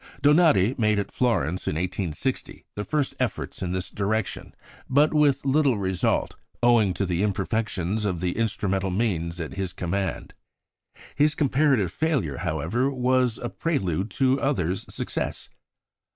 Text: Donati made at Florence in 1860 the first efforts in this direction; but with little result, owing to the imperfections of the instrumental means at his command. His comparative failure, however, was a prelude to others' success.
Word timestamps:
Donati 0.23 0.73
made 0.79 0.97
at 0.97 1.11
Florence 1.11 1.67
in 1.67 1.75
1860 1.75 2.65
the 2.73 2.83
first 2.83 3.13
efforts 3.19 3.61
in 3.61 3.71
this 3.71 3.91
direction; 3.91 4.55
but 4.89 5.13
with 5.13 5.45
little 5.45 5.77
result, 5.77 6.35
owing 6.63 6.91
to 6.95 7.05
the 7.05 7.21
imperfections 7.21 8.03
of 8.03 8.19
the 8.19 8.35
instrumental 8.35 8.89
means 8.89 9.39
at 9.39 9.53
his 9.53 9.73
command. 9.73 10.33
His 11.13 11.35
comparative 11.35 11.91
failure, 11.91 12.37
however, 12.37 12.89
was 12.89 13.37
a 13.37 13.49
prelude 13.49 14.09
to 14.17 14.41
others' 14.41 14.87
success. 14.91 15.49